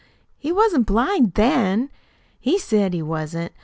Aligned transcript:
"He 0.39 0.51
wasn't 0.51 0.87
blind 0.87 1.35
then. 1.35 1.91
He 2.39 2.57
said 2.57 2.91
he 2.95 3.03
wasn't. 3.03 3.51